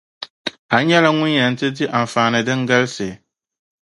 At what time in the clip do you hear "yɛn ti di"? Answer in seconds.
1.37-1.85